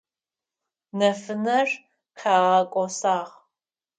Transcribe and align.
Нэфынэр 0.97 1.69
къагъэкIосагъ. 2.19 3.31